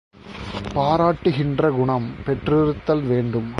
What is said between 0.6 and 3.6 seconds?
பாராட்டுகின்ற குணம் பெற்றிருத்தல் வேண்டும்.